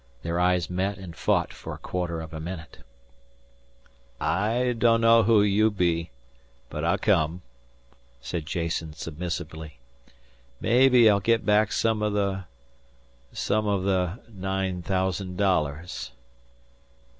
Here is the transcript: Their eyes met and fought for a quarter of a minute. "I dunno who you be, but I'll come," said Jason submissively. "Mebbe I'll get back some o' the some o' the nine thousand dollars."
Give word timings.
Their 0.23 0.39
eyes 0.39 0.67
met 0.67 0.97
and 0.97 1.15
fought 1.15 1.53
for 1.53 1.75
a 1.75 1.77
quarter 1.77 2.21
of 2.21 2.33
a 2.33 2.39
minute. 2.39 2.79
"I 4.19 4.73
dunno 4.75 5.21
who 5.21 5.43
you 5.43 5.69
be, 5.69 6.09
but 6.71 6.83
I'll 6.83 6.97
come," 6.97 7.43
said 8.19 8.47
Jason 8.47 8.93
submissively. 8.93 9.77
"Mebbe 10.59 11.07
I'll 11.07 11.19
get 11.19 11.45
back 11.45 11.71
some 11.71 12.01
o' 12.01 12.09
the 12.09 12.45
some 13.31 13.67
o' 13.67 13.79
the 13.79 14.19
nine 14.27 14.81
thousand 14.81 15.37
dollars." 15.37 16.09